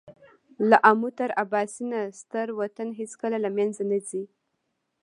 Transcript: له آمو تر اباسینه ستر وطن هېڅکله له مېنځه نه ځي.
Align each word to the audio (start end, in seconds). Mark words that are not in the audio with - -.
له 0.69 0.77
آمو 0.91 1.09
تر 1.17 1.29
اباسینه 1.43 1.99
ستر 2.21 2.47
وطن 2.59 2.87
هېڅکله 2.99 3.37
له 3.43 3.49
مېنځه 3.55 3.83
نه 3.91 3.99
ځي. 4.07 4.23